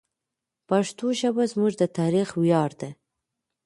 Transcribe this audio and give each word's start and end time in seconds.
پښتو 0.69 1.05
ژبه 1.19 1.43
زموږ 1.51 1.73
د 1.77 1.83
تاریخ 1.97 2.27
ویاړ 2.43 2.69
دی. 2.81 2.91